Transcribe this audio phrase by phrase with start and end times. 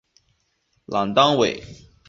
[0.87, 1.61] 朗丹韦。